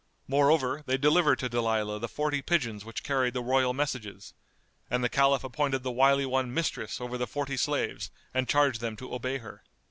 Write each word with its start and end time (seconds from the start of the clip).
Moreover, 0.27 0.81
they 0.87 0.97
delivered 0.97 1.37
to 1.37 1.47
Dalilah 1.47 1.99
the 2.01 2.07
forty 2.07 2.41
pigeons 2.41 2.83
which 2.83 3.03
carried 3.03 3.35
the 3.35 3.43
royal 3.43 3.71
messages, 3.71 4.33
and 4.89 5.03
the 5.03 5.09
Caliph 5.09 5.43
appointed 5.43 5.83
the 5.83 5.91
Wily 5.91 6.25
One 6.25 6.51
mistress 6.51 6.99
over 6.99 7.19
the 7.19 7.27
forty 7.27 7.55
slaves 7.55 8.09
and 8.33 8.49
charged 8.49 8.81
them 8.81 8.95
to 8.97 9.13
obey 9.13 9.37
her. 9.37 9.63